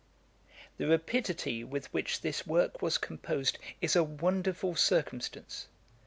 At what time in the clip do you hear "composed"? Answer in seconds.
2.97-3.59